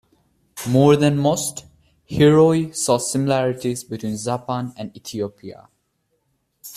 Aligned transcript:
More 0.67 0.95
than 0.95 1.19
most, 1.19 1.67
Heruy 2.09 2.73
saw 2.75 2.97
similarities 2.97 3.83
between 3.83 4.17
Japan 4.17 4.73
and 4.75 4.97
Ethiopia. 4.97 5.67